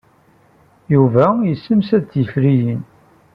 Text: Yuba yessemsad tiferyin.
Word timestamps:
Yuba 0.93 1.25
yessemsad 1.47 2.03
tiferyin. 2.11 2.81